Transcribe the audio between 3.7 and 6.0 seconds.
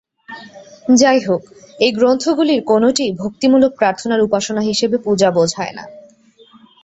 প্রার্থনার উপাসনা হিসাবে পূজা বোঝায় না।